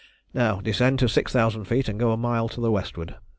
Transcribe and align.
Now 0.33 0.59
descend 0.61 0.97
to 0.97 1.07
six 1.07 1.31
thousand 1.31 1.65
feet 1.65 1.87
and 1.87 1.99
go 1.99 2.11
a 2.11 2.17
mile 2.17 2.49
to 2.49 2.59
the 2.59 2.71
westward. 2.71 3.17